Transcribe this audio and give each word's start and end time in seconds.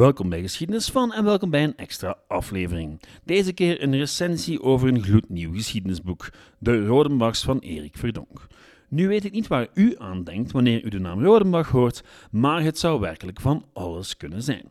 Welkom 0.00 0.28
bij 0.28 0.40
Geschiedenis 0.40 0.88
van 0.88 1.12
en 1.12 1.24
welkom 1.24 1.50
bij 1.50 1.64
een 1.64 1.76
extra 1.76 2.16
aflevering. 2.28 3.00
Deze 3.24 3.52
keer 3.52 3.82
een 3.82 3.96
recensie 3.96 4.62
over 4.62 4.88
een 4.88 5.02
gloednieuw 5.02 5.52
geschiedenisboek, 5.52 6.30
De 6.58 6.86
Rodenbachs 6.86 7.42
van 7.42 7.58
Erik 7.58 7.96
Verdonk. 7.96 8.46
Nu 8.88 9.08
weet 9.08 9.24
ik 9.24 9.32
niet 9.32 9.46
waar 9.46 9.68
u 9.74 9.94
aan 9.98 10.24
denkt 10.24 10.52
wanneer 10.52 10.84
u 10.84 10.88
de 10.88 10.98
naam 10.98 11.24
Rodenbach 11.24 11.68
hoort, 11.68 12.02
maar 12.30 12.62
het 12.62 12.78
zou 12.78 13.00
werkelijk 13.00 13.40
van 13.40 13.64
alles 13.72 14.16
kunnen 14.16 14.42
zijn. 14.42 14.64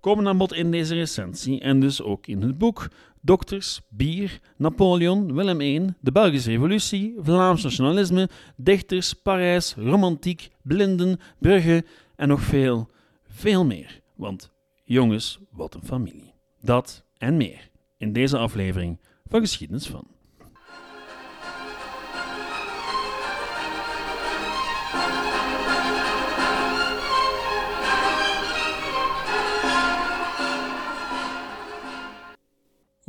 Komen 0.00 0.28
aan 0.28 0.38
bod 0.38 0.52
in 0.52 0.70
deze 0.70 0.94
recensie 0.94 1.60
en 1.60 1.80
dus 1.80 2.02
ook 2.02 2.26
in 2.26 2.42
het 2.42 2.58
boek 2.58 2.88
Dokters, 3.20 3.80
Bier, 3.88 4.40
Napoleon, 4.56 5.34
Willem 5.34 5.60
I, 5.60 5.94
de 6.00 6.12
Belgische 6.12 6.50
Revolutie, 6.50 7.14
Vlaams 7.18 7.62
nationalisme, 7.62 8.28
dichters, 8.56 9.12
Parijs, 9.12 9.74
romantiek, 9.74 10.48
blinden, 10.62 11.20
Brugge 11.38 11.84
en 12.16 12.28
nog 12.28 12.40
veel, 12.40 12.88
veel 13.28 13.64
meer. 13.64 14.00
Want 14.14 14.56
jongens, 14.88 15.38
wat 15.50 15.74
een 15.74 15.84
familie. 15.84 16.34
Dat 16.60 17.04
en 17.16 17.36
meer 17.36 17.70
in 17.96 18.12
deze 18.12 18.38
aflevering 18.38 19.00
van 19.26 19.40
Geschiedenis 19.40 19.86
van. 19.86 20.06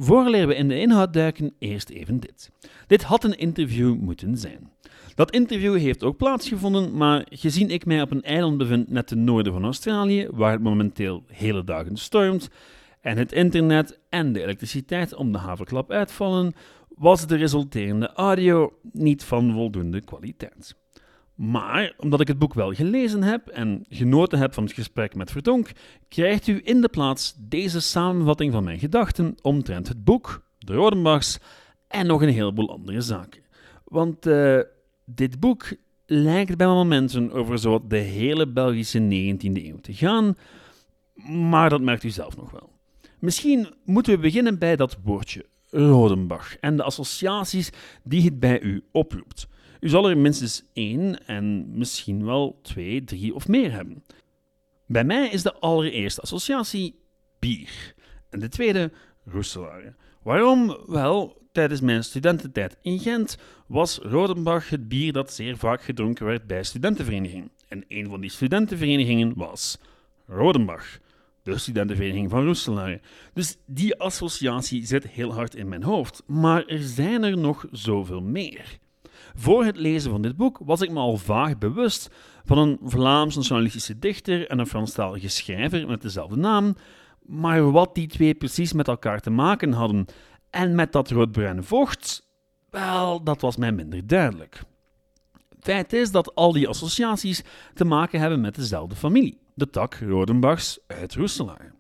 Vooraleer 0.02 0.48
we 0.48 0.56
in 0.56 0.68
de 0.68 0.80
inhoud 0.80 1.14
duiken, 1.14 1.54
eerst 1.58 1.90
even 1.90 2.20
dit. 2.20 2.52
Dit 2.88 3.04
had 3.04 3.24
een 3.24 3.38
interview 3.38 3.96
moeten 3.96 4.38
zijn. 4.38 4.72
Dat 5.16 5.32
interview 5.32 5.78
heeft 5.78 6.04
ook 6.04 6.18
plaatsgevonden, 6.18 6.98
maar 6.98 7.26
gezien 7.30 7.70
ik 7.70 7.86
mij 7.86 8.02
op 8.02 8.12
een 8.12 8.24
eiland 8.24 8.58
bevind 8.58 8.90
net 8.90 9.08
ten 9.08 9.24
noorden 9.24 9.54
van 9.54 9.64
Australië, 9.64 10.28
waar 10.32 10.52
het 10.52 10.62
momenteel 10.62 11.24
hele 11.28 11.64
dagen 11.64 11.98
stormt, 11.98 12.50
en 13.02 13.18
het 13.18 13.32
internet 13.32 14.00
en 14.10 14.34
de 14.34 14.42
elektriciteit 14.42 15.16
om 15.16 15.32
de 15.32 15.38
haverklap 15.38 15.92
uitvallen, 15.92 16.54
was 16.96 17.28
de 17.28 17.36
resulterende 17.36 18.14
audio 18.14 18.74
niet 18.92 19.24
van 19.24 19.54
voldoende 19.54 20.02
kwaliteit. 20.02 20.76
Maar 21.40 21.94
omdat 21.98 22.20
ik 22.20 22.28
het 22.28 22.40
boek 22.40 22.54
wel 22.54 22.74
gelezen 22.74 23.24
heb 23.24 23.48
en 23.48 23.86
genoten 23.90 24.40
heb 24.40 24.54
van 24.54 24.64
het 24.64 24.74
gesprek 24.74 25.16
met 25.16 25.32
Verdonk, 25.32 25.72
krijgt 26.08 26.48
u 26.48 26.62
in 26.64 26.82
de 26.82 26.90
plaats 26.90 27.36
deze 27.38 27.80
samenvatting 27.80 28.52
van 28.54 28.64
mijn 28.64 28.80
gedachten 28.80 29.36
omtrent 29.42 29.88
het 29.88 30.04
boek, 30.04 30.44
de 30.58 30.74
Rodenbachs 30.74 31.38
en 31.88 32.08
nog 32.08 32.22
een 32.22 32.30
heleboel 32.30 32.70
andere 32.70 33.02
zaken. 33.02 33.42
Want 33.84 34.28
uh, 34.28 34.60
dit 35.06 35.40
boek 35.40 35.74
lijkt 36.06 36.58
bij 36.58 36.68
momenten 36.68 37.32
over 37.32 37.60
zo 37.60 37.88
de 37.88 37.98
hele 37.98 38.48
Belgische 38.48 39.00
19e 39.00 39.64
eeuw 39.64 39.80
te 39.82 39.94
gaan, 39.94 40.38
maar 41.26 41.70
dat 41.70 41.82
merkt 41.82 42.04
u 42.04 42.10
zelf 42.10 42.38
nog 42.38 42.52
wel. 42.52 42.70
Misschien 43.20 43.74
moeten 43.86 44.14
we 44.14 44.20
beginnen 44.20 44.60
bij 44.60 44.76
dat 44.76 44.98
woordje 45.04 45.46
Rodenbach 45.70 46.58
en 46.58 46.76
de 46.76 46.84
associaties 46.84 47.70
die 48.04 48.24
het 48.24 48.40
bij 48.40 48.62
u 48.62 48.84
oproept. 48.92 49.48
U 49.80 49.90
zal 49.90 50.10
er 50.10 50.18
minstens 50.18 50.64
één 50.74 51.28
en 51.28 51.78
misschien 51.78 52.26
wel 52.26 52.60
twee, 52.62 53.04
drie 53.04 53.34
of 53.36 53.48
meer 53.48 53.72
hebben. 53.72 54.04
Bij 54.86 55.04
mij 55.04 55.30
is 55.30 55.44
de 55.44 55.54
allereerste 55.54 56.22
associatie 56.22 57.00
bier 57.40 57.94
en 58.30 58.40
de 58.40 58.48
tweede 58.48 58.92
roeselare. 59.26 59.96
Waarom? 60.24 60.78
Wel, 60.88 61.42
tijdens 61.52 61.82
mijn 61.82 62.04
studententijd 62.04 62.78
in 62.82 63.00
Gent 63.00 63.38
was 63.68 63.98
Rodenbach 63.98 64.70
het 64.70 64.88
bier 64.88 65.14
dat 65.14 65.34
zeer 65.34 65.58
vaak 65.58 65.84
gedronken 65.84 66.26
werd 66.26 66.48
bij 66.48 66.64
studentenverenigingen. 66.64 67.52
En 67.68 67.84
een 67.88 68.10
van 68.10 68.22
die 68.22 68.30
studentenverenigingen 68.30 69.34
was 69.36 69.78
Rodenbach, 70.26 71.00
de 71.44 71.58
studentenvereniging 71.58 72.30
van 72.30 72.46
Roeselare. 72.46 73.02
Dus 73.34 73.58
die 73.66 74.00
associatie 74.00 74.86
zit 74.86 75.08
heel 75.08 75.34
hard 75.34 75.56
in 75.56 75.68
mijn 75.68 75.84
hoofd. 75.84 76.24
Maar 76.28 76.66
er 76.66 76.84
zijn 76.84 77.24
er 77.24 77.38
nog 77.38 77.66
zoveel 77.72 78.22
meer. 78.22 78.80
Voor 79.36 79.66
het 79.66 79.78
lezen 79.78 80.12
van 80.12 80.22
dit 80.22 80.36
boek 80.38 80.60
was 80.64 80.82
ik 80.82 80.92
me 80.92 81.00
al 81.00 81.18
vaag 81.18 81.58
bewust 81.58 82.10
van 82.46 82.58
een 82.58 82.80
Vlaams 82.84 83.36
nationalistische 83.36 84.00
dichter 84.00 84.48
en 84.48 84.60
een 84.60 84.68
Franstalige 84.68 85.28
schrijver 85.28 85.88
met 85.88 86.02
dezelfde 86.02 86.36
naam, 86.36 86.76
maar 87.22 87.72
wat 87.72 87.96
die 87.96 88.08
twee 88.08 88.34
precies 88.34 88.74
met 88.74 88.88
elkaar 88.88 89.20
te 89.20 89.30
maken 89.30 89.72
hadden 89.72 90.06
en 90.50 90.76
met 90.76 90.92
dat 90.92 91.10
roodbruine 91.10 91.64
vocht, 91.64 92.28
wel, 92.70 93.24
dat 93.24 93.42
was 93.42 93.58
mij 93.58 93.72
minder 93.72 94.08
duidelijk. 94.08 94.62
Feit 95.60 95.94
is 95.94 96.12
dat 96.12 96.36
al 96.36 96.52
die 96.52 96.68
associaties 96.68 97.44
te 97.74 97.86
maken 97.86 98.20
hebben 98.20 98.42
met 98.42 98.56
dezelfde 98.56 98.96
familie, 98.96 99.40
de 99.54 99.70
tak 99.70 99.94
Rodenbachs 99.94 100.80
uit 100.88 101.16
Roeselaar. 101.16 101.79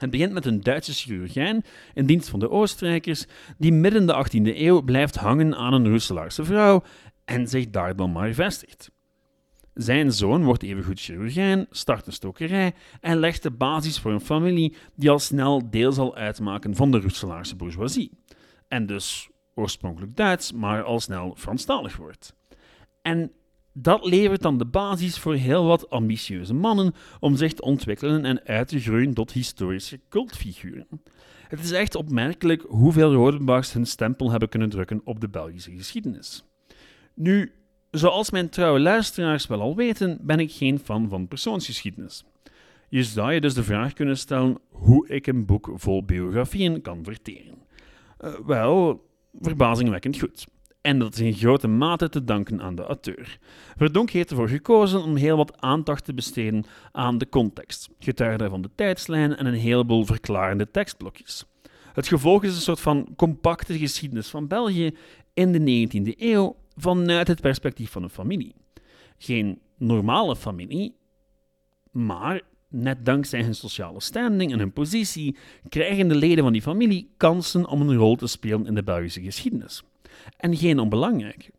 Het 0.00 0.10
begint 0.10 0.32
met 0.32 0.44
een 0.44 0.60
Duitse 0.60 0.92
chirurgijn 0.92 1.64
in 1.94 2.06
dienst 2.06 2.28
van 2.28 2.40
de 2.40 2.50
Oostenrijkers, 2.50 3.26
die 3.58 3.72
midden 3.72 4.06
de 4.06 4.26
18e 4.26 4.56
eeuw 4.56 4.82
blijft 4.82 5.16
hangen 5.16 5.54
aan 5.56 5.72
een 5.72 5.88
Roeselaarse 5.88 6.44
vrouw 6.44 6.82
en 7.24 7.48
zich 7.48 7.70
daar 7.70 7.96
dan 7.96 8.12
maar 8.12 8.32
vestigt. 8.32 8.90
Zijn 9.74 10.12
zoon 10.12 10.44
wordt 10.44 10.62
evengoed 10.62 11.00
chirurgijn, 11.00 11.66
start 11.70 12.06
een 12.06 12.12
stokerij 12.12 12.74
en 13.00 13.18
legt 13.18 13.42
de 13.42 13.50
basis 13.50 13.98
voor 13.98 14.12
een 14.12 14.20
familie 14.20 14.76
die 14.94 15.10
al 15.10 15.18
snel 15.18 15.70
deel 15.70 15.92
zal 15.92 16.16
uitmaken 16.16 16.74
van 16.74 16.90
de 16.90 17.00
Roeselaarse 17.00 17.56
bourgeoisie. 17.56 18.10
En 18.68 18.86
dus 18.86 19.28
oorspronkelijk 19.54 20.16
Duits, 20.16 20.52
maar 20.52 20.82
al 20.82 21.00
snel 21.00 21.34
Franstalig 21.38 21.96
wordt. 21.96 22.34
En 23.02 23.32
dat 23.72 24.06
levert 24.06 24.42
dan 24.42 24.58
de 24.58 24.66
basis 24.66 25.18
voor 25.18 25.34
heel 25.34 25.64
wat 25.64 25.90
ambitieuze 25.90 26.54
mannen 26.54 26.94
om 27.20 27.36
zich 27.36 27.52
te 27.52 27.62
ontwikkelen 27.62 28.24
en 28.24 28.44
uit 28.44 28.68
te 28.68 28.80
groeien 28.80 29.14
tot 29.14 29.32
historische 29.32 30.00
cultfiguren. 30.08 30.86
Het 31.48 31.60
is 31.60 31.70
echt 31.70 31.94
opmerkelijk 31.94 32.64
hoeveel 32.68 33.12
Rodenbachs 33.12 33.72
hun 33.72 33.86
stempel 33.86 34.30
hebben 34.30 34.48
kunnen 34.48 34.68
drukken 34.68 35.00
op 35.04 35.20
de 35.20 35.28
Belgische 35.28 35.76
geschiedenis. 35.76 36.44
Nu, 37.14 37.52
zoals 37.90 38.30
mijn 38.30 38.48
trouwe 38.48 38.80
luisteraars 38.80 39.46
wel 39.46 39.60
al 39.60 39.76
weten, 39.76 40.18
ben 40.20 40.40
ik 40.40 40.52
geen 40.52 40.78
fan 40.78 41.08
van 41.08 41.28
persoonsgeschiedenis. 41.28 42.24
Je 42.88 43.04
zou 43.04 43.32
je 43.32 43.40
dus 43.40 43.54
de 43.54 43.62
vraag 43.62 43.92
kunnen 43.92 44.18
stellen 44.18 44.58
hoe 44.68 45.08
ik 45.08 45.26
een 45.26 45.46
boek 45.46 45.70
vol 45.74 46.04
biografieën 46.04 46.80
kan 46.80 47.04
verteren. 47.04 47.54
Uh, 48.20 48.34
wel, 48.46 49.04
verbazingwekkend 49.40 50.18
goed. 50.18 50.46
En 50.80 50.98
dat 50.98 51.14
is 51.14 51.20
in 51.20 51.34
grote 51.34 51.68
mate 51.68 52.08
te 52.08 52.24
danken 52.24 52.62
aan 52.62 52.74
de 52.74 52.82
auteur. 52.82 53.38
Verdonk 53.76 54.10
heeft 54.10 54.30
ervoor 54.30 54.48
gekozen 54.48 55.02
om 55.02 55.16
heel 55.16 55.36
wat 55.36 55.60
aandacht 55.60 56.04
te 56.04 56.14
besteden 56.14 56.64
aan 56.92 57.18
de 57.18 57.28
context, 57.28 57.88
getuige 57.98 58.48
van 58.48 58.62
de 58.62 58.70
tijdslijn 58.74 59.36
en 59.36 59.46
een 59.46 59.54
heleboel 59.54 60.04
verklarende 60.04 60.70
tekstblokjes. 60.70 61.44
Het 61.92 62.08
gevolg 62.08 62.44
is 62.44 62.54
een 62.54 62.60
soort 62.60 62.80
van 62.80 63.08
compacte 63.16 63.78
geschiedenis 63.78 64.28
van 64.28 64.46
België 64.46 64.94
in 65.34 65.52
de 65.52 65.88
19e 65.88 66.18
eeuw 66.18 66.56
vanuit 66.76 67.28
het 67.28 67.40
perspectief 67.40 67.90
van 67.90 68.02
een 68.02 68.10
familie. 68.10 68.54
Geen 69.18 69.60
normale 69.76 70.36
familie, 70.36 70.96
maar 71.90 72.40
net 72.68 73.04
dankzij 73.04 73.42
hun 73.42 73.54
sociale 73.54 74.00
standing 74.00 74.52
en 74.52 74.58
hun 74.58 74.72
positie 74.72 75.36
krijgen 75.68 76.08
de 76.08 76.14
leden 76.14 76.44
van 76.44 76.52
die 76.52 76.62
familie 76.62 77.10
kansen 77.16 77.66
om 77.66 77.80
een 77.80 77.96
rol 77.96 78.16
te 78.16 78.26
spelen 78.26 78.66
in 78.66 78.74
de 78.74 78.82
Belgische 78.82 79.22
geschiedenis. 79.22 79.82
En 80.36 80.56
geen 80.56 80.78
onbelangrijk. 80.78 81.50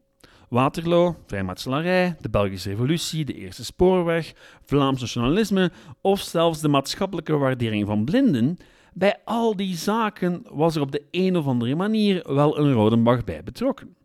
Waterloo, 0.50 1.16
vrijmetselarij, 1.26 2.16
de 2.22 2.30
Belgische 2.30 2.70
Revolutie, 2.70 3.26
de 3.26 3.34
Eerste 3.34 3.66
Spoorweg, 3.66 4.34
Vlaams 4.66 5.02
nationalisme 5.02 5.72
of 6.02 6.20
zelfs 6.20 6.62
de 6.62 6.68
maatschappelijke 6.68 7.38
waardering 7.38 7.86
van 7.86 8.06
blinden, 8.06 8.58
bij 8.94 9.20
al 9.26 9.56
die 9.56 9.76
zaken 9.76 10.44
was 10.50 10.76
er 10.76 10.82
op 10.82 10.92
de 10.92 11.04
een 11.12 11.38
of 11.38 11.46
andere 11.46 11.76
manier 11.76 12.34
wel 12.34 12.58
een 12.58 12.74
Rodenbach 12.74 13.24
bij 13.24 13.44
betrokken. 13.44 13.96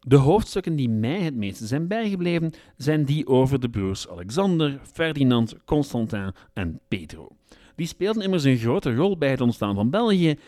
De 0.00 0.16
hoofdstukken 0.16 0.76
die 0.76 0.88
mij 0.88 1.20
het 1.20 1.34
meeste 1.34 1.66
zijn 1.66 1.88
bijgebleven 1.88 2.52
zijn 2.76 3.04
die 3.04 3.26
over 3.26 3.60
de 3.60 3.70
broers 3.70 4.08
Alexander, 4.08 4.80
Ferdinand, 4.92 5.64
Constantin 5.64 6.32
en 6.52 6.80
Pedro. 6.88 7.28
Die 7.76 7.86
speelden 7.86 8.22
immers 8.22 8.44
een 8.44 8.56
grote 8.56 8.94
rol 8.94 9.18
bij 9.18 9.30
het 9.30 9.40
ontstaan 9.40 9.74
van 9.74 9.90
België 9.90 10.38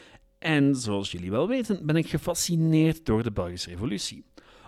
en 0.41 0.77
zoals 0.77 1.11
jullie 1.11 1.31
wel 1.31 1.49
weten 1.49 1.87
ben 1.87 1.97
ik 1.97 2.09
gefascineerd 2.09 3.07
door 3.07 3.23
de 3.23 3.31
Belgische 3.31 3.71
Revolutie. 3.71 4.25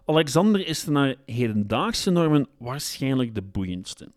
Alexander 0.07 0.67
is 0.67 0.87
naar 0.87 1.15
hedendaagse 1.27 2.11
normen 2.11 2.47
waarschijnlijk 2.59 3.35
de 3.35 3.43
boeiendste. 3.43 4.09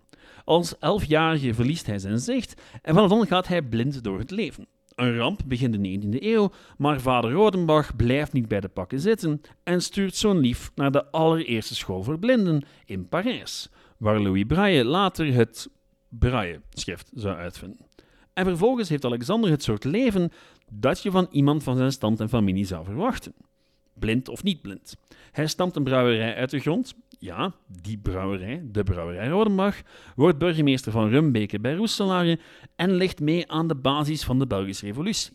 Als 0.46 0.78
elfjarige 0.80 1.54
verliest 1.54 1.86
hij 1.86 2.00
zijn 2.00 2.20
zicht 2.20 2.62
en 2.82 2.94
vanaf 2.94 3.10
dan 3.10 3.28
gaat 3.28 3.48
hij 3.48 3.62
blind 3.62 4.04
door 4.04 4.20
het 4.20 4.32
leven. 4.32 4.68
Een 4.96 5.18
ramp 5.18 5.42
begint 5.46 5.74
de 5.74 6.00
19e 6.00 6.24
eeuw, 6.24 6.52
maar 6.78 7.02
vader 7.02 7.32
Rodenbach 7.32 7.96
blijft 7.96 8.34
niet 8.34 8.48
bij 8.48 8.60
de 8.60 8.68
pakken 8.68 9.00
zitten 9.00 9.42
en 9.64 9.82
stuurt 9.82 10.16
zo'n 10.16 10.38
lief 10.38 10.72
naar 10.76 10.92
de 10.92 11.12
allereerste 11.12 11.76
school 11.76 12.04
voor 12.04 12.20
blinden 12.20 12.66
in 12.86 13.08
Parijs, 13.08 13.70
waar 13.98 14.20
Louis 14.20 14.44
Braille 14.48 14.86
later 14.86 15.34
het 15.34 15.70
Braille-schrift 16.10 17.12
zou 17.14 17.36
uitvinden. 17.36 17.86
En 18.36 18.46
vervolgens 18.46 18.90
heeft 18.90 19.06
Alexander 19.06 19.50
het 19.50 19.64
soort 19.64 19.84
leven 19.84 20.32
dat 20.72 21.02
je 21.02 21.12
van 21.12 21.28
iemand 21.32 21.64
van 21.64 21.78
zijn 21.78 21.92
stand 21.92 22.20
en 22.20 22.30
familie 22.30 22.66
zou 22.66 22.86
verwachten. 22.86 23.34
Blind 23.94 24.30
of 24.30 24.44
niet 24.44 24.62
blind. 24.62 24.96
Hij 25.32 25.48
stampt 25.48 25.76
een 25.76 25.84
brouwerij 25.84 26.36
uit 26.36 26.50
de 26.50 26.60
grond, 26.60 26.94
ja, 27.20 27.54
die 27.82 27.98
brouwerij, 27.98 28.62
de 28.72 28.84
brouwerij 28.84 29.28
Rodenbach, 29.28 29.82
wordt 30.16 30.38
burgemeester 30.38 30.92
van 30.92 31.10
Rumbeke 31.10 31.60
bij 31.60 31.76
Roeselare 31.76 32.40
en 32.76 32.94
ligt 32.96 33.20
mee 33.20 33.52
aan 33.52 33.68
de 33.68 33.76
basis 33.76 34.24
van 34.24 34.40
de 34.40 34.48
Belgische 34.48 34.86
revolutie. 34.86 35.34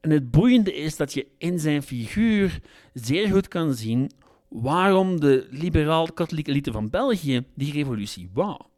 En 0.00 0.10
het 0.10 0.30
boeiende 0.30 0.74
is 0.74 0.96
dat 0.96 1.12
je 1.12 1.26
in 1.38 1.58
zijn 1.58 1.82
figuur 1.82 2.60
zeer 2.94 3.28
goed 3.28 3.48
kan 3.48 3.74
zien 3.74 4.10
waarom 4.48 5.20
de 5.20 5.46
liberaal-katholieke 5.50 6.50
elite 6.50 6.72
van 6.72 6.90
België 6.90 7.44
die 7.54 7.72
revolutie 7.72 8.30
wou. 8.32 8.69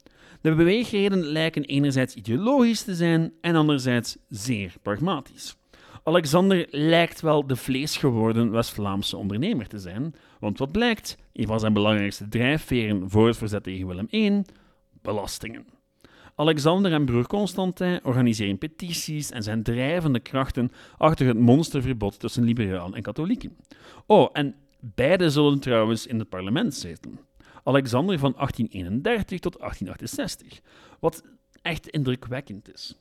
De 0.42 0.54
beweegreden 0.54 1.24
lijken 1.24 1.64
enerzijds 1.64 2.14
ideologisch 2.14 2.82
te 2.82 2.94
zijn 2.94 3.32
en 3.40 3.56
anderzijds 3.56 4.16
zeer 4.28 4.74
pragmatisch. 4.82 5.56
Alexander 6.04 6.66
lijkt 6.70 7.20
wel 7.20 7.46
de 7.46 7.56
vleesgeworden 7.56 8.50
West-Vlaamse 8.50 9.16
ondernemer 9.16 9.68
te 9.68 9.78
zijn, 9.78 10.14
want 10.40 10.58
wat 10.58 10.72
blijkt, 10.72 11.16
een 11.32 11.46
van 11.46 11.60
zijn 11.60 11.72
belangrijkste 11.72 12.28
drijfveren 12.28 13.10
voor 13.10 13.26
het 13.26 13.36
verzet 13.36 13.62
tegen 13.62 13.86
Willem 13.86 14.06
I, 14.10 14.42
belastingen. 15.02 15.66
Alexander 16.34 16.92
en 16.92 17.04
broer 17.04 17.26
Constantin 17.26 18.00
organiseren 18.02 18.58
petities 18.58 19.30
en 19.30 19.42
zijn 19.42 19.62
drijvende 19.62 20.20
krachten 20.20 20.72
achter 20.96 21.26
het 21.26 21.38
monsterverbod 21.38 22.20
tussen 22.20 22.44
liberalen 22.44 22.94
en 22.94 23.02
katholieken. 23.02 23.56
Oh, 24.06 24.28
en 24.32 24.54
beide 24.80 25.30
zullen 25.30 25.60
trouwens 25.60 26.06
in 26.06 26.18
het 26.18 26.28
parlement 26.28 26.74
zitten. 26.74 27.18
Alexander 27.62 28.18
van 28.18 28.32
1831 28.32 29.38
tot 29.38 29.58
1868, 29.58 30.60
wat 31.00 31.22
echt 31.62 31.88
indrukwekkend 31.88 32.74
is. 32.74 32.96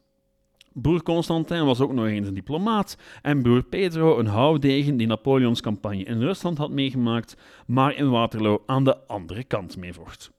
Broer 0.73 1.03
Constantin 1.03 1.65
was 1.65 1.79
ook 1.79 1.93
nog 1.93 2.05
eens 2.05 2.27
een 2.27 2.33
diplomaat 2.33 2.97
en 3.21 3.41
broer 3.41 3.63
Pedro 3.63 4.19
een 4.19 4.27
houdegen 4.27 4.97
die 4.97 5.07
Napoleons 5.07 5.61
campagne 5.61 6.03
in 6.03 6.19
Rusland 6.19 6.57
had 6.57 6.71
meegemaakt, 6.71 7.35
maar 7.65 7.95
in 7.95 8.09
Waterloo 8.09 8.63
aan 8.65 8.83
de 8.83 9.07
andere 9.07 9.43
kant 9.43 9.77
meevocht. 9.77 10.31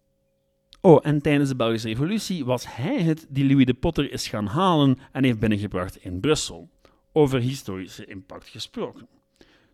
Oh, 0.80 0.98
en 1.02 1.22
tijdens 1.22 1.48
de 1.48 1.56
Belgische 1.56 1.88
Revolutie 1.88 2.44
was 2.44 2.76
hij 2.76 3.02
het 3.02 3.26
die 3.28 3.46
Louis 3.46 3.64
de 3.66 3.74
Potter 3.74 4.12
is 4.12 4.28
gaan 4.28 4.46
halen 4.46 4.98
en 5.12 5.24
heeft 5.24 5.38
binnengebracht 5.38 5.96
in 5.96 6.20
Brussel. 6.20 6.70
Over 7.12 7.40
historische 7.40 8.06
impact 8.06 8.48
gesproken. 8.48 9.08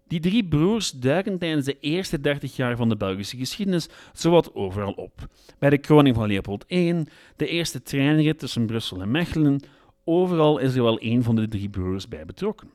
Die 0.09 0.21
drie 0.21 0.45
broers 0.45 0.91
duiken 0.91 1.39
tijdens 1.39 1.67
de 1.67 1.79
eerste 1.81 2.21
dertig 2.21 2.57
jaar 2.57 2.77
van 2.77 2.89
de 2.89 2.97
Belgische 2.97 3.37
geschiedenis 3.37 3.89
zowat 4.13 4.55
overal 4.55 4.93
op. 4.93 5.27
Bij 5.59 5.71
de 5.71 5.79
kroning 5.79 6.15
van 6.15 6.27
Leopold 6.27 6.65
I, 6.69 7.05
de 7.37 7.47
eerste 7.47 7.83
treinrit 7.83 8.39
tussen 8.39 8.67
Brussel 8.67 9.01
en 9.01 9.11
Mechelen, 9.11 9.61
overal 10.05 10.59
is 10.59 10.75
er 10.75 10.83
wel 10.83 10.99
één 10.99 11.23
van 11.23 11.37
de 11.37 11.49
drie 11.49 11.69
broers 11.69 12.09
bij 12.09 12.25
betrokken. 12.25 12.71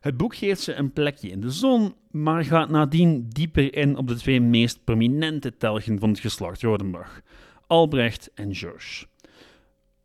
Het 0.00 0.16
boek 0.16 0.36
geeft 0.36 0.60
ze 0.60 0.74
een 0.74 0.92
plekje 0.92 1.28
in 1.28 1.40
de 1.40 1.50
zon, 1.50 1.94
maar 2.10 2.44
gaat 2.44 2.68
nadien 2.68 3.28
dieper 3.28 3.74
in 3.74 3.96
op 3.96 4.08
de 4.08 4.16
twee 4.16 4.40
meest 4.40 4.84
prominente 4.84 5.56
telgen 5.56 5.98
van 5.98 6.08
het 6.08 6.18
geslacht 6.18 6.62
Rodenbach, 6.62 7.20
Albrecht 7.66 8.30
en 8.34 8.54
George. 8.54 9.06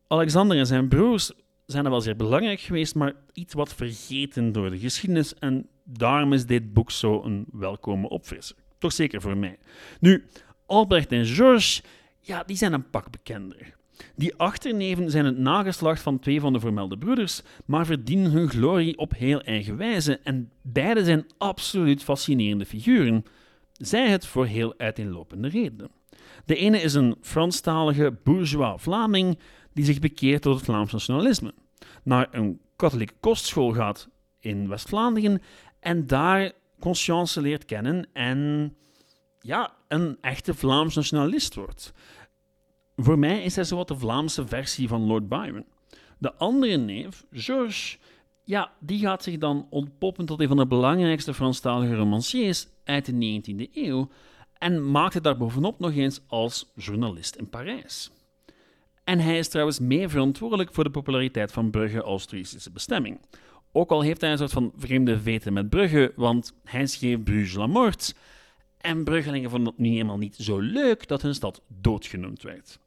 Alexander 0.08 0.58
en 0.58 0.68
zijn 0.68 0.88
broers 0.88 1.32
zijn 1.66 1.86
er 1.86 1.92
wel 1.92 2.02
zeer 2.02 2.16
belangrijk 2.16 2.60
geweest, 2.60 2.96
maar 2.96 3.14
iets 3.34 3.54
wat 3.54 3.74
vergeten 3.74 4.52
door 4.52 4.70
de 4.70 4.80
geschiedenis 4.80 5.34
en 5.34 5.68
daarom 5.98 6.34
is 6.34 6.46
dit 6.46 6.74
boek 6.74 6.92
zo 6.92 7.22
een 7.24 7.46
welkome 7.52 8.10
opfrisser. 8.10 8.56
Toch 8.78 8.94
zeker 8.94 9.22
voor 9.22 9.38
mij. 9.38 9.58
Nu, 10.00 10.26
Albrecht 10.66 11.12
en 11.12 11.26
George, 11.26 11.82
ja, 12.20 12.44
die 12.44 12.58
zijn 12.58 12.74
een 12.74 12.90
pak 12.90 13.12
bekender. 13.12 13.74
Die 14.16 14.36
achterneven 14.36 15.12
zijn 15.12 15.26
het 15.26 15.38
nageslacht 15.38 16.02
van 16.02 16.20
twee 16.20 16.40
van 16.40 16.54
de 16.54 16.60
vermelde 16.60 16.98
broeders, 16.98 17.42
maar 17.66 17.86
verdienen 17.86 18.32
hun 18.32 18.50
glorie 18.50 18.98
op 18.98 19.14
heel 19.16 19.42
eigen 19.42 19.78
wijze 19.78 20.20
en 20.24 20.52
beide 20.62 21.04
zijn 21.04 21.26
absoluut 21.38 22.04
fascinerende 22.04 22.66
figuren. 22.66 23.26
Zij 23.74 24.10
het 24.10 24.26
voor 24.26 24.46
heel 24.46 24.74
uiteenlopende 24.78 25.48
redenen. 25.48 25.92
De 26.46 26.56
ene 26.56 26.82
is 26.82 26.94
een 26.94 27.16
Franstalige 27.22 28.18
bourgeois 28.24 28.82
Vlaming 28.82 29.40
die 29.74 29.86
zich 29.86 30.00
bekeert 30.00 30.42
tot 30.42 30.56
het 30.56 30.66
Vlaams 30.66 30.92
nationalisme, 30.92 31.54
naar 32.04 32.28
een 32.32 32.60
katholieke 32.76 33.14
kostschool 33.20 33.72
gaat 33.72 34.10
in 34.40 34.68
West-Vlaanderen 34.68 35.42
en 35.82 36.08
daar 36.08 36.52
conscience 36.80 37.42
leert 37.42 37.66
kennen 37.66 38.08
en 38.14 38.74
ja, 39.40 39.74
een 39.88 40.18
echte 40.22 40.54
Vlaams 40.54 40.96
nationalist 40.96 41.56
wordt. 41.56 41.94
Voor 42.96 43.20
mij 43.20 43.44
is 43.44 43.56
hij 43.56 43.64
zowat 43.64 43.88
de 43.88 43.98
Vlaamse 43.98 44.48
versie 44.48 44.88
van 44.88 45.06
Lord 45.06 45.30
Byron. 45.30 45.66
De 46.18 46.34
andere 46.34 46.78
neef, 46.78 47.26
Georges, 47.32 48.00
ja, 48.44 48.72
die 48.80 49.00
gaat 49.00 49.24
zich 49.24 49.38
dan 49.38 49.68
ontpoppen 49.70 50.26
tot 50.26 50.40
een 50.40 50.48
van 50.48 50.58
de 50.58 50.68
belangrijkste 50.68 51.34
Franstalige 51.34 51.96
romanciers 51.96 52.68
uit 52.84 53.06
de 53.06 53.42
19e 53.42 53.74
eeuw 53.74 54.10
en 54.58 54.92
maakt 54.92 55.14
het 55.14 55.24
daarbovenop 55.24 55.80
nog 55.80 55.96
eens 55.96 56.22
als 56.28 56.72
journalist 56.76 57.36
in 57.36 57.50
Parijs. 57.50 58.12
En 59.04 59.20
hij 59.20 59.38
is 59.38 59.50
trouwens 59.50 59.80
mee 59.80 60.08
verantwoordelijk 60.08 60.74
voor 60.74 60.84
de 60.84 60.90
populariteit 60.90 61.52
van 61.52 61.72
Brugge 61.72 62.02
als 62.02 62.26
toeristische 62.26 62.72
bestemming. 62.72 63.20
Ook 63.72 63.92
al 63.92 64.02
heeft 64.02 64.22
hij 64.22 64.32
een 64.32 64.38
soort 64.38 64.52
van 64.52 64.72
vreemde 64.76 65.20
veten 65.20 65.54
met 65.54 65.70
Brugge, 65.70 66.14
want 66.16 66.54
hij 66.64 66.86
schreef 66.86 67.24
Bruges 67.24 67.54
la 67.54 67.68
Mort. 67.68 68.16
En 68.78 69.04
Bruggelingen 69.04 69.50
vonden 69.50 69.74
het 69.74 69.82
nu 69.82 69.90
eenmaal 69.90 70.18
niet 70.18 70.36
zo 70.36 70.60
leuk 70.60 71.08
dat 71.08 71.22
hun 71.22 71.34
stad 71.34 71.62
doodgenoemd 71.68 72.42
werd. 72.42 72.80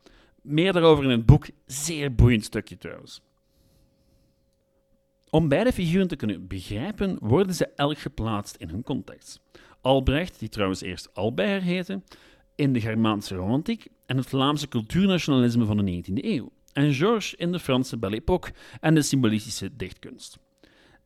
Meer 0.43 0.73
daarover 0.73 1.05
in 1.05 1.11
het 1.11 1.27
boek, 1.27 1.47
zeer 1.67 2.15
boeiend 2.15 2.45
stukje 2.45 2.77
trouwens. 2.77 3.21
Om 5.31 5.49
beide 5.49 5.73
figuren 5.73 6.09
te 6.09 6.17
kunnen 6.17 6.47
begrijpen, 6.47 7.17
worden 7.21 7.55
ze 7.55 7.67
elk 7.67 7.99
geplaatst 7.99 8.57
in 8.57 8.69
hun 8.69 8.83
context. 8.83 9.41
Albrecht, 9.81 10.39
die 10.39 10.49
trouwens 10.49 10.81
eerst 10.81 11.15
Albert 11.15 11.63
heette, 11.63 12.03
in 12.55 12.73
de 12.73 12.81
Germaanse 12.81 13.35
romantiek 13.35 13.87
en 14.07 14.17
het 14.17 14.27
Vlaamse 14.27 14.69
cultuurnationalisme 14.69 15.65
van 15.65 15.77
de 15.77 16.03
19e 16.03 16.25
eeuw, 16.25 16.53
en 16.73 16.95
Georges 16.95 17.35
in 17.35 17.53
de 17.53 17.59
Franse 17.59 17.99
Belle 17.99 18.17
Époque 18.17 18.53
en 18.81 18.95
de 18.95 19.03
symbolistische 19.03 19.77
dichtkunst. 19.77 20.39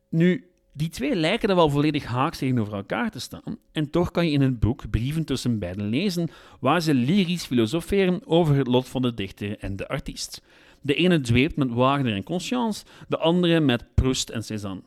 Nu, 0.09 0.51
die 0.73 0.89
twee 0.89 1.15
lijken 1.15 1.49
er 1.49 1.55
wel 1.55 1.69
volledig 1.69 2.05
haaks 2.05 2.37
tegenover 2.37 2.73
elkaar 2.73 3.11
te 3.11 3.19
staan, 3.19 3.57
en 3.71 3.89
toch 3.89 4.11
kan 4.11 4.25
je 4.25 4.31
in 4.31 4.41
het 4.41 4.59
boek 4.59 4.89
brieven 4.89 5.25
tussen 5.25 5.59
beiden 5.59 5.89
lezen 5.89 6.29
waar 6.59 6.81
ze 6.81 6.93
lyrisch 6.93 7.45
filosoferen 7.45 8.21
over 8.27 8.55
het 8.55 8.67
lot 8.67 8.87
van 8.87 9.01
de 9.01 9.13
dichter 9.13 9.59
en 9.59 9.75
de 9.75 9.87
artiest. 9.87 10.41
De 10.81 10.93
ene 10.93 11.21
dweept 11.21 11.55
met 11.55 11.73
Wagner 11.73 12.13
en 12.13 12.23
Conscience, 12.23 12.85
de 13.07 13.17
andere 13.17 13.59
met 13.59 13.93
Proust 13.93 14.29
en 14.29 14.43
Cézanne. 14.43 14.81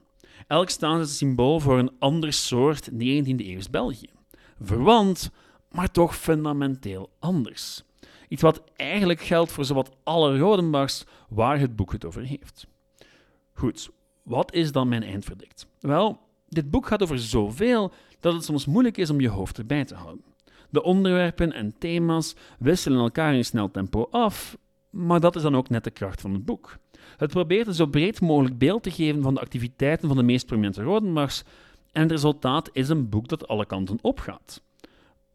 Elk 0.46 0.70
staan 0.70 1.06
ze 1.06 1.14
symbool 1.14 1.60
voor 1.60 1.78
een 1.78 1.92
ander 1.98 2.32
soort 2.32 2.90
19e-eeuws 2.90 3.70
België. 3.70 4.10
Verwant, 4.60 5.30
maar 5.70 5.90
toch 5.90 6.16
fundamenteel 6.16 7.10
anders. 7.18 7.82
Iets 8.28 8.42
wat 8.42 8.62
eigenlijk 8.76 9.20
geldt 9.20 9.52
voor 9.52 9.64
zowat 9.64 9.96
alle 10.02 10.38
Rodenbachs 10.38 11.04
waar 11.28 11.58
het 11.58 11.76
boek 11.76 11.92
het 11.92 12.04
over 12.04 12.22
heeft. 12.22 12.66
Goed, 13.52 13.90
wat 14.22 14.54
is 14.54 14.72
dan 14.72 14.88
mijn 14.88 15.02
eindverdict? 15.02 15.66
Wel, 15.80 16.18
dit 16.48 16.70
boek 16.70 16.86
gaat 16.86 17.02
over 17.02 17.18
zoveel 17.18 17.92
dat 18.20 18.34
het 18.34 18.44
soms 18.44 18.66
moeilijk 18.66 18.96
is 18.96 19.10
om 19.10 19.20
je 19.20 19.28
hoofd 19.28 19.58
erbij 19.58 19.84
te 19.84 19.94
houden. 19.94 20.24
De 20.70 20.82
onderwerpen 20.82 21.52
en 21.52 21.74
thema's 21.78 22.36
wisselen 22.58 22.98
elkaar 22.98 23.34
in 23.34 23.44
snel 23.44 23.70
tempo 23.70 24.08
af, 24.10 24.56
maar 24.90 25.20
dat 25.20 25.36
is 25.36 25.42
dan 25.42 25.56
ook 25.56 25.68
net 25.68 25.84
de 25.84 25.90
kracht 25.90 26.20
van 26.20 26.32
het 26.32 26.44
boek. 26.44 26.78
Het 27.16 27.30
probeert 27.30 27.66
een 27.66 27.74
zo 27.74 27.86
breed 27.86 28.20
mogelijk 28.20 28.58
beeld 28.58 28.82
te 28.82 28.90
geven 28.90 29.22
van 29.22 29.34
de 29.34 29.40
activiteiten 29.40 30.08
van 30.08 30.16
de 30.16 30.22
meest 30.22 30.46
prominente 30.46 30.82
Rodenbachs 30.82 31.44
en 31.92 32.02
het 32.02 32.10
resultaat 32.10 32.70
is 32.72 32.88
een 32.88 33.08
boek 33.08 33.28
dat 33.28 33.48
alle 33.48 33.66
kanten 33.66 33.98
opgaat. 34.02 34.62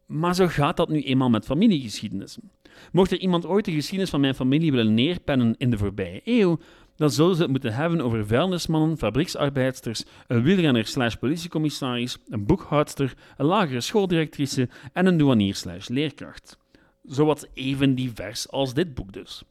Maar 0.05 0.35
zo 0.35 0.47
gaat 0.47 0.77
dat 0.77 0.89
nu 0.89 1.01
eenmaal 1.01 1.29
met 1.29 1.45
familiegeschiedenissen. 1.45 2.51
Mocht 2.91 3.11
er 3.11 3.19
iemand 3.19 3.45
ooit 3.45 3.65
de 3.65 3.71
geschiedenis 3.71 4.09
van 4.09 4.19
mijn 4.19 4.35
familie 4.35 4.71
willen 4.71 4.93
neerpennen 4.93 5.55
in 5.57 5.69
de 5.69 5.77
voorbije 5.77 6.21
eeuw, 6.23 6.59
dan 6.97 7.11
zullen 7.11 7.35
ze 7.35 7.41
het 7.41 7.51
moeten 7.51 7.73
hebben 7.73 8.01
over 8.01 8.27
vuilnismannen, 8.27 8.97
fabrieksarbeidsters, 8.97 10.03
een 10.27 10.43
wielrenner 10.43 10.85
slash 10.85 11.15
politiecommissaris, 11.15 12.17
een 12.27 12.45
boekhoudster, 12.45 13.13
een 13.37 13.45
lagere 13.45 13.81
schooldirectrice 13.81 14.69
en 14.93 15.05
een 15.05 15.17
douanier 15.17 15.55
slash 15.55 15.87
leerkracht. 15.87 16.57
Zowat 17.03 17.47
even 17.53 17.95
divers 17.95 18.49
als 18.49 18.73
dit 18.73 18.93
boek 18.93 19.13
dus. 19.13 19.43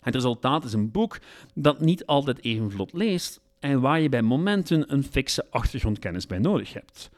Het 0.00 0.14
resultaat 0.14 0.64
is 0.64 0.72
een 0.72 0.90
boek 0.90 1.18
dat 1.54 1.80
niet 1.80 2.06
altijd 2.06 2.44
even 2.44 2.70
vlot 2.70 2.92
leest 2.92 3.40
en 3.58 3.80
waar 3.80 4.00
je 4.00 4.08
bij 4.08 4.22
momenten 4.22 4.92
een 4.92 5.04
fikse 5.04 5.46
achtergrondkennis 5.50 6.26
bij 6.26 6.38
nodig 6.38 6.72
hebt. 6.72 7.10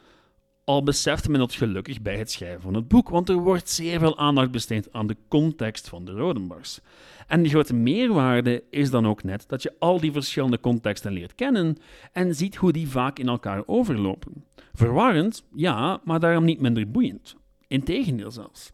Al 0.67 0.83
beseft 0.83 1.29
men 1.29 1.41
dat 1.41 1.55
gelukkig 1.55 2.03
bij 2.03 2.19
het 2.19 2.31
schrijven 2.31 2.61
van 2.61 2.75
het 2.75 2.89
boek, 2.89 3.09
want 3.09 3.29
er 3.29 3.37
wordt 3.37 3.71
zeer 3.71 3.99
veel 3.99 4.19
aandacht 4.19 4.51
besteed 4.51 4.93
aan 4.93 5.07
de 5.07 5.17
context 5.29 5.89
van 5.89 6.05
de 6.05 6.13
Rodenbachs. 6.13 6.81
En 7.27 7.43
de 7.43 7.49
grote 7.49 7.75
meerwaarde 7.75 8.63
is 8.71 8.91
dan 8.91 9.07
ook 9.07 9.23
net 9.23 9.45
dat 9.49 9.63
je 9.63 9.75
al 9.79 10.01
die 10.01 10.13
verschillende 10.13 10.61
contexten 10.61 11.13
leert 11.13 11.35
kennen 11.35 11.77
en 12.13 12.35
ziet 12.35 12.57
hoe 12.57 12.73
die 12.73 12.89
vaak 12.89 13.19
in 13.19 13.29
elkaar 13.29 13.63
overlopen. 13.67 14.45
Verwarrend, 14.73 15.45
ja, 15.55 16.01
maar 16.05 16.21
daarom 16.21 16.45
niet 16.45 16.61
minder 16.61 16.91
boeiend. 16.91 17.37
Integendeel 17.69 18.31
zelfs. 18.31 18.73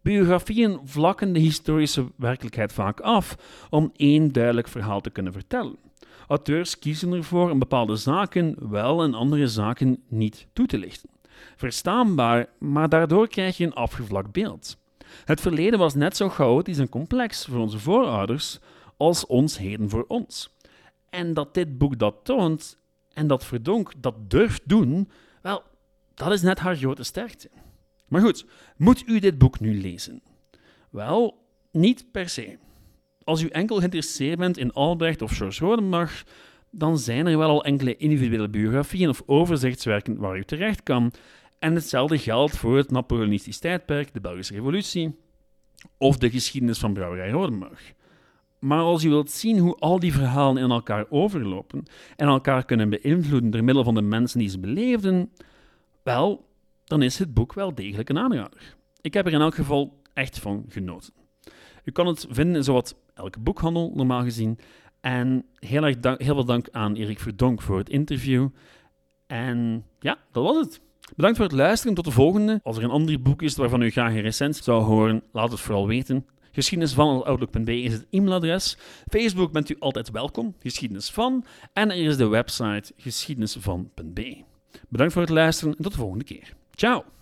Biografieën 0.00 0.80
vlakken 0.84 1.32
de 1.32 1.40
historische 1.40 2.12
werkelijkheid 2.16 2.72
vaak 2.72 3.00
af 3.00 3.36
om 3.70 3.92
één 3.96 4.32
duidelijk 4.32 4.68
verhaal 4.68 5.00
te 5.00 5.10
kunnen 5.10 5.32
vertellen. 5.32 5.76
Auteurs 6.28 6.78
kiezen 6.78 7.12
ervoor 7.12 7.50
om 7.50 7.58
bepaalde 7.58 7.96
zaken 7.96 8.70
wel 8.70 9.02
en 9.02 9.14
andere 9.14 9.46
zaken 9.46 10.02
niet 10.08 10.46
toe 10.52 10.66
te 10.66 10.78
lichten. 10.78 11.15
Verstaanbaar, 11.56 12.46
maar 12.58 12.88
daardoor 12.88 13.28
krijg 13.28 13.56
je 13.56 13.64
een 13.64 13.74
afgevlakt 13.74 14.32
beeld. 14.32 14.76
Het 15.24 15.40
verleden 15.40 15.78
was 15.78 15.94
net 15.94 16.16
zo 16.16 16.28
chaotisch 16.28 16.78
en 16.78 16.88
complex 16.88 17.44
voor 17.44 17.58
onze 17.58 17.78
voorouders 17.78 18.58
als 18.96 19.26
ons 19.26 19.58
heden 19.58 19.90
voor 19.90 20.04
ons. 20.08 20.54
En 21.10 21.34
dat 21.34 21.54
dit 21.54 21.78
boek 21.78 21.98
dat 21.98 22.14
toont 22.22 22.78
en 23.12 23.26
dat 23.26 23.44
Verdonk 23.44 23.92
dat 23.96 24.30
durft 24.30 24.62
doen, 24.64 25.10
wel, 25.42 25.62
dat 26.14 26.32
is 26.32 26.42
net 26.42 26.58
haar 26.58 26.76
grote 26.76 27.02
sterkte. 27.02 27.50
Maar 28.08 28.20
goed, 28.20 28.46
moet 28.76 29.08
u 29.08 29.18
dit 29.18 29.38
boek 29.38 29.60
nu 29.60 29.80
lezen? 29.80 30.22
Wel, 30.90 31.44
niet 31.70 32.10
per 32.12 32.28
se. 32.28 32.58
Als 33.24 33.42
u 33.42 33.48
enkel 33.48 33.76
geïnteresseerd 33.76 34.38
bent 34.38 34.58
in 34.58 34.72
Albrecht 34.72 35.22
of 35.22 35.36
George 35.36 35.64
Rodenbach, 35.64 36.22
dan 36.78 36.98
zijn 36.98 37.26
er 37.26 37.38
wel 37.38 37.48
al 37.48 37.64
enkele 37.64 37.96
individuele 37.96 38.48
biografieën 38.48 39.08
of 39.08 39.22
overzichtswerken 39.26 40.16
waar 40.18 40.38
u 40.38 40.44
terecht 40.44 40.82
kan. 40.82 41.12
En 41.58 41.74
hetzelfde 41.74 42.18
geldt 42.18 42.56
voor 42.56 42.76
het 42.76 42.90
Napoleonistisch 42.90 43.58
tijdperk, 43.58 44.12
de 44.12 44.20
Belgische 44.20 44.54
Revolutie 44.54 45.16
of 45.98 46.18
de 46.18 46.30
geschiedenis 46.30 46.78
van 46.78 46.92
Brouwerij 46.92 47.30
Rodenbach. 47.30 47.80
Maar 48.58 48.80
als 48.80 49.04
u 49.04 49.08
wilt 49.08 49.30
zien 49.30 49.58
hoe 49.58 49.76
al 49.76 49.98
die 49.98 50.12
verhalen 50.12 50.62
in 50.62 50.70
elkaar 50.70 51.06
overlopen 51.08 51.82
en 52.16 52.26
elkaar 52.26 52.64
kunnen 52.64 52.88
beïnvloeden 52.88 53.50
door 53.50 53.64
middel 53.64 53.84
van 53.84 53.94
de 53.94 54.02
mensen 54.02 54.38
die 54.38 54.48
ze 54.48 54.58
beleefden, 54.58 55.32
wel, 56.02 56.48
dan 56.84 57.02
is 57.02 57.18
het 57.18 57.34
boek 57.34 57.52
wel 57.52 57.74
degelijk 57.74 58.08
een 58.08 58.18
aanrader. 58.18 58.76
Ik 59.00 59.14
heb 59.14 59.26
er 59.26 59.32
in 59.32 59.40
elk 59.40 59.54
geval 59.54 60.02
echt 60.14 60.38
van 60.38 60.64
genoten. 60.68 61.12
U 61.84 61.92
kan 61.92 62.06
het 62.06 62.26
vinden 62.30 62.56
in 62.56 62.64
zowat 62.64 62.96
elke 63.14 63.40
boekhandel, 63.40 63.92
normaal 63.94 64.22
gezien. 64.22 64.58
En 65.06 65.44
heel, 65.58 65.82
erg 65.82 66.00
dank, 66.00 66.22
heel 66.22 66.34
veel 66.34 66.44
dank 66.44 66.68
aan 66.70 66.94
Erik 66.94 67.20
Verdonk 67.20 67.62
voor 67.62 67.78
het 67.78 67.88
interview. 67.88 68.48
En 69.26 69.84
ja, 69.98 70.18
dat 70.32 70.44
was 70.44 70.56
het. 70.56 70.80
Bedankt 71.16 71.36
voor 71.36 71.46
het 71.46 71.54
luisteren. 71.54 71.94
Tot 71.94 72.04
de 72.04 72.10
volgende. 72.10 72.60
Als 72.62 72.76
er 72.76 72.84
een 72.84 72.90
ander 72.90 73.22
boek 73.22 73.42
is 73.42 73.56
waarvan 73.56 73.82
u 73.82 73.90
graag 73.90 74.12
een 74.12 74.20
recensie 74.20 74.62
zou 74.62 74.82
horen, 74.82 75.22
laat 75.32 75.50
het 75.50 75.60
vooral 75.60 75.86
weten. 75.86 76.26
Geschiedenis 76.52 76.94
van 76.94 77.24
Outlook.be 77.24 77.80
is 77.80 77.92
het 77.92 78.06
e-mailadres. 78.10 78.76
Facebook 79.06 79.52
bent 79.52 79.70
u 79.70 79.76
altijd 79.78 80.10
welkom, 80.10 80.54
geschiedenis 80.58 81.10
van. 81.10 81.44
En 81.72 81.90
er 81.90 81.96
is 81.96 82.16
de 82.16 82.28
website 82.28 82.92
geschiedenisvan.be. 82.96 84.44
Bedankt 84.88 85.12
voor 85.12 85.22
het 85.22 85.30
luisteren 85.30 85.76
en 85.76 85.82
tot 85.82 85.92
de 85.92 85.98
volgende 85.98 86.24
keer. 86.24 86.52
Ciao! 86.70 87.15